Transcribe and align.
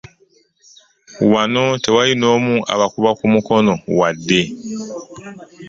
Wano 1.31 1.63
tewaali 1.83 2.13
n'omu 2.17 2.55
abakuba 2.73 3.09
ku 3.19 3.25
mukono 3.33 3.73
wadde. 3.99 4.41